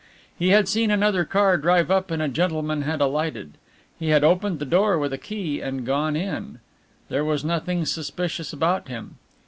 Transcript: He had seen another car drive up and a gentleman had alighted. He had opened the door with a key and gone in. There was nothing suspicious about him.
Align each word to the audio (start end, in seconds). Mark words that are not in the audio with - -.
He 0.35 0.47
had 0.49 0.67
seen 0.67 0.89
another 0.89 1.23
car 1.23 1.57
drive 1.59 1.91
up 1.91 2.09
and 2.09 2.23
a 2.23 2.27
gentleman 2.27 2.81
had 2.81 3.01
alighted. 3.01 3.53
He 3.99 4.07
had 4.09 4.23
opened 4.23 4.57
the 4.57 4.65
door 4.65 4.97
with 4.97 5.13
a 5.13 5.17
key 5.19 5.61
and 5.61 5.85
gone 5.85 6.15
in. 6.15 6.59
There 7.09 7.23
was 7.23 7.45
nothing 7.45 7.85
suspicious 7.85 8.51
about 8.51 8.87
him. 8.87 9.19